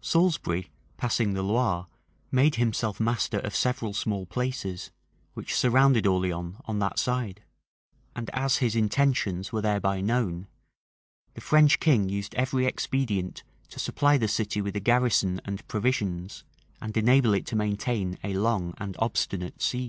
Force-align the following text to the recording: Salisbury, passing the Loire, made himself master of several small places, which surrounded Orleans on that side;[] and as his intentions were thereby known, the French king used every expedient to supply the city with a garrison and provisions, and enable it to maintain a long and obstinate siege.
Salisbury, 0.00 0.72
passing 0.96 1.34
the 1.34 1.42
Loire, 1.44 1.86
made 2.32 2.56
himself 2.56 2.98
master 2.98 3.38
of 3.38 3.54
several 3.54 3.94
small 3.94 4.26
places, 4.26 4.90
which 5.34 5.54
surrounded 5.54 6.04
Orleans 6.04 6.56
on 6.64 6.80
that 6.80 6.98
side;[] 6.98 7.44
and 8.16 8.28
as 8.30 8.56
his 8.56 8.74
intentions 8.74 9.52
were 9.52 9.62
thereby 9.62 10.00
known, 10.00 10.48
the 11.34 11.40
French 11.40 11.78
king 11.78 12.08
used 12.08 12.34
every 12.34 12.66
expedient 12.66 13.44
to 13.68 13.78
supply 13.78 14.18
the 14.18 14.26
city 14.26 14.60
with 14.60 14.74
a 14.74 14.80
garrison 14.80 15.40
and 15.44 15.64
provisions, 15.68 16.42
and 16.80 16.96
enable 16.96 17.32
it 17.32 17.46
to 17.46 17.54
maintain 17.54 18.18
a 18.24 18.32
long 18.34 18.74
and 18.78 18.96
obstinate 18.98 19.62
siege. 19.62 19.86